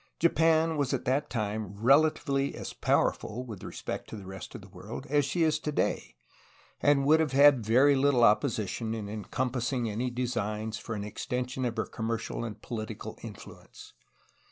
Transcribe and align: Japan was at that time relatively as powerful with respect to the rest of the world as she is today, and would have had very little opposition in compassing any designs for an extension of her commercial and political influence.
Japan 0.17 0.77
was 0.77 0.95
at 0.95 1.05
that 1.05 1.29
time 1.29 1.75
relatively 1.79 2.55
as 2.55 2.73
powerful 2.73 3.45
with 3.45 3.63
respect 3.63 4.09
to 4.09 4.15
the 4.15 4.25
rest 4.25 4.55
of 4.55 4.61
the 4.61 4.67
world 4.69 5.05
as 5.11 5.25
she 5.25 5.43
is 5.43 5.59
today, 5.59 6.15
and 6.81 7.05
would 7.05 7.19
have 7.19 7.33
had 7.33 7.63
very 7.63 7.95
little 7.95 8.23
opposition 8.23 8.95
in 8.95 9.25
compassing 9.25 9.87
any 9.87 10.09
designs 10.09 10.79
for 10.79 10.95
an 10.95 11.03
extension 11.03 11.65
of 11.65 11.77
her 11.77 11.85
commercial 11.85 12.43
and 12.43 12.63
political 12.63 13.19
influence. 13.21 13.93